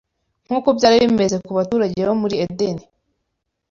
[0.45, 2.83] Nk’uko byari bimeze ku baturage bo muri Edeni